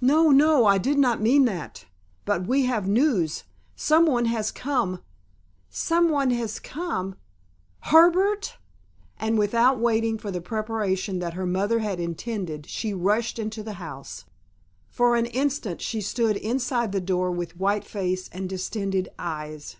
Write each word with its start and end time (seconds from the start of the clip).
"No, 0.00 0.30
no, 0.30 0.64
I 0.64 0.78
did 0.78 0.96
not 0.98 1.20
mean 1.20 1.44
that. 1.44 1.84
But 2.24 2.46
we 2.46 2.64
have 2.64 2.88
news—some 2.88 4.06
one 4.06 4.24
has 4.24 4.50
come——" 4.50 5.02
"Some 5.68 6.08
one 6.08 6.30
has 6.30 6.58
come—Herbert?" 6.58 8.54
and 9.18 9.36
without 9.38 9.78
waiting 9.78 10.16
for 10.16 10.30
the 10.30 10.40
preparation 10.40 11.18
that 11.18 11.34
her 11.34 11.44
mother 11.44 11.80
had 11.80 12.00
intended, 12.00 12.64
she 12.64 12.94
rushed 12.94 13.38
into 13.38 13.62
the 13.62 13.74
house. 13.74 14.24
For 14.88 15.16
an 15.16 15.26
instant 15.26 15.82
she 15.82 16.00
stood 16.00 16.38
inside 16.38 16.92
the 16.92 17.00
door 17.02 17.30
with 17.30 17.58
white 17.58 17.84
face 17.84 18.30
and 18.32 18.48
distended 18.48 19.10
eyes. 19.18 19.76